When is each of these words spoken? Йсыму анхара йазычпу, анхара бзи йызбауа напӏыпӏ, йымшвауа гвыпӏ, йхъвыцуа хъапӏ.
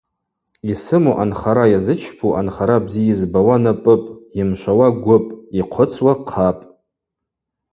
Йсыму 0.71 1.13
анхара 1.23 1.65
йазычпу, 1.69 2.27
анхара 2.39 2.77
бзи 2.85 3.01
йызбауа 3.07 3.55
напӏыпӏ, 3.63 4.09
йымшвауа 4.37 4.87
гвыпӏ, 5.01 5.29
йхъвыцуа 5.59 6.13
хъапӏ. 6.31 6.61